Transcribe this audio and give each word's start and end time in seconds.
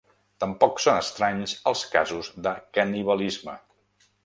Tampoc 0.43 0.79
són 0.85 0.97
estranys 1.01 1.53
els 1.73 1.85
casos 1.93 2.33
de 2.49 2.55
canibalisme. 2.79 3.57